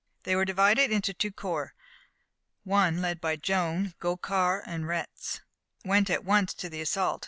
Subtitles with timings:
[0.23, 1.75] They were divided into two corps.
[2.63, 5.41] One, led by Joan, Gaucourt, and Retz,
[5.85, 7.19] went at once to the assault.